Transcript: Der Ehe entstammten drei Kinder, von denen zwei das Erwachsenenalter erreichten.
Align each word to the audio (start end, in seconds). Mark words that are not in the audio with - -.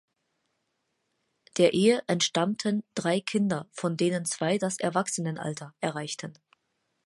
Der 1.57 1.75
Ehe 1.75 2.01
entstammten 2.07 2.83
drei 2.95 3.19
Kinder, 3.21 3.67
von 3.71 3.97
denen 3.97 4.25
zwei 4.25 4.57
das 4.57 4.79
Erwachsenenalter 4.79 5.75
erreichten. 5.79 6.33